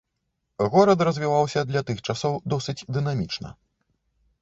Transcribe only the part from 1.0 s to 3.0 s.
развіваўся для тых часоў досыць